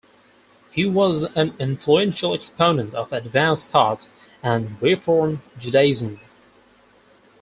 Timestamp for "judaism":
5.59-6.19